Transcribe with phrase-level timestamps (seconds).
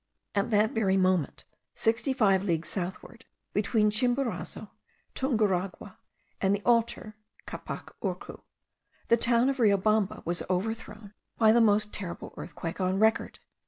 [0.33, 1.43] At that very moment,
[1.75, 4.71] sixty five leagues southward, between Chimborazo,
[5.13, 5.97] Tunguragua,
[6.41, 8.41] and the Altar (Capac Urcu),
[9.09, 13.37] the town of Riobamba was overthrown by the most terrible earthquake on record.